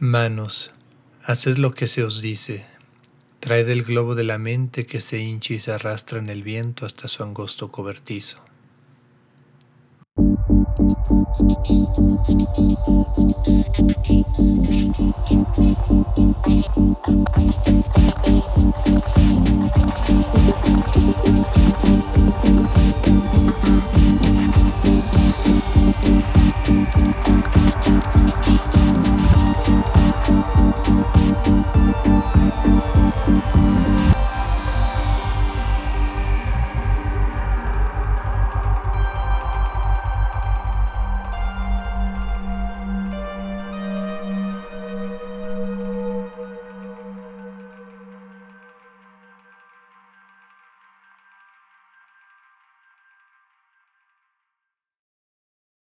Manos, 0.00 0.72
haced 1.22 1.56
lo 1.58 1.72
que 1.72 1.86
se 1.86 2.02
os 2.02 2.20
dice. 2.20 2.66
Traed 3.38 3.68
el 3.68 3.84
globo 3.84 4.16
de 4.16 4.24
la 4.24 4.38
mente 4.38 4.86
que 4.86 5.00
se 5.00 5.20
hincha 5.20 5.54
y 5.54 5.60
se 5.60 5.70
arrastra 5.70 6.18
en 6.18 6.28
el 6.28 6.42
viento 6.42 6.84
hasta 6.84 7.06
su 7.06 7.22
angosto 7.22 7.70
cobertizo. 7.70 8.44
Thank 32.04 32.24
you. 33.96 34.03